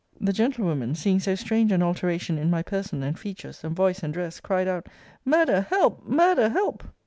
The 0.19 0.33
gentlewoman, 0.33 0.95
seeing 0.95 1.19
so 1.19 1.35
strange 1.35 1.71
an 1.71 1.83
alteration 1.83 2.39
in 2.39 2.49
my 2.49 2.63
person, 2.63 3.03
and 3.03 3.19
features, 3.19 3.63
and 3.63 3.75
voice, 3.75 3.99
and 3.99 4.11
dress, 4.11 4.39
cried 4.39 4.67
out, 4.67 4.87
Murder, 5.25 5.67
help! 5.69 6.03
murder, 6.07 6.49
help! 6.49 6.83